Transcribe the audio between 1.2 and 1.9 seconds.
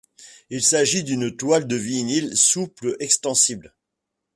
toile de